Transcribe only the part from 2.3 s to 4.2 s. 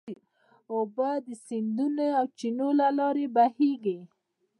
چینو له لارې بهېږي.